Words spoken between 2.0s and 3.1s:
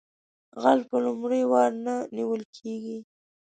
نیول کیږي